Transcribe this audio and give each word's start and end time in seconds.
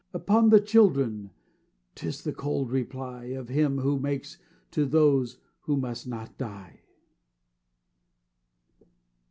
"Upon 0.15 0.49
the 0.49 0.59
children!" 0.59 1.29
'Tis 1.93 2.23
the 2.23 2.33
cold 2.33 2.71
reply 2.71 3.25
Of 3.37 3.49
Him 3.49 3.77
who 3.77 3.99
makes 3.99 4.39
to 4.71 4.87
those 4.87 5.37
who 5.65 5.77
must 5.77 6.07
not 6.07 6.39
die. 6.39 6.81